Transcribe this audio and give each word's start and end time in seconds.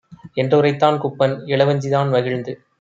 என்றுரைத்தான் 0.35 0.97
Kuppan. 1.03 1.35
Ilavanchi 1.47 1.89
தான்மகிழ்ந்து 1.91 2.55